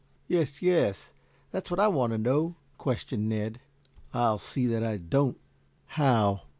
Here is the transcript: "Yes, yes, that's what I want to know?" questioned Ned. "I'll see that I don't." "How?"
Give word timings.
"Yes, 0.27 0.63
yes, 0.63 1.13
that's 1.51 1.69
what 1.69 1.79
I 1.79 1.87
want 1.87 2.09
to 2.13 2.17
know?" 2.17 2.55
questioned 2.79 3.29
Ned. 3.29 3.59
"I'll 4.15 4.39
see 4.39 4.65
that 4.65 4.83
I 4.83 4.97
don't." 4.97 5.37
"How?" 5.89 6.41